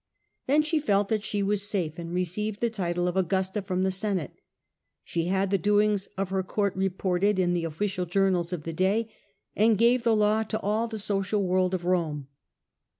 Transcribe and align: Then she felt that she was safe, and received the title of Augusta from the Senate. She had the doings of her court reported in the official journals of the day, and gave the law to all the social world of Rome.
Then 0.47 0.63
she 0.63 0.79
felt 0.79 1.09
that 1.09 1.23
she 1.23 1.43
was 1.43 1.61
safe, 1.69 1.99
and 1.99 2.11
received 2.11 2.59
the 2.59 2.71
title 2.71 3.07
of 3.07 3.15
Augusta 3.15 3.61
from 3.61 3.83
the 3.83 3.91
Senate. 3.91 4.33
She 5.03 5.25
had 5.25 5.51
the 5.51 5.59
doings 5.59 6.07
of 6.17 6.29
her 6.29 6.41
court 6.41 6.75
reported 6.75 7.37
in 7.37 7.53
the 7.53 7.65
official 7.65 8.07
journals 8.07 8.51
of 8.51 8.63
the 8.63 8.73
day, 8.73 9.11
and 9.55 9.77
gave 9.77 10.01
the 10.01 10.15
law 10.15 10.41
to 10.41 10.59
all 10.61 10.87
the 10.87 10.97
social 10.97 11.43
world 11.43 11.75
of 11.75 11.85
Rome. 11.85 12.29